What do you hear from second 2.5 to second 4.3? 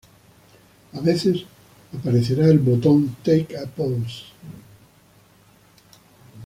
botón "Take a Pose".